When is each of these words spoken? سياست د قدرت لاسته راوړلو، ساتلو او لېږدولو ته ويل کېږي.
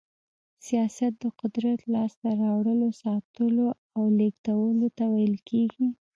سياست 0.65 1.13
د 1.23 1.25
قدرت 1.39 1.79
لاسته 1.93 2.27
راوړلو، 2.43 2.87
ساتلو 3.01 3.65
او 3.95 4.03
لېږدولو 4.17 4.87
ته 4.97 5.03
ويل 5.13 5.35
کېږي. 5.49 5.87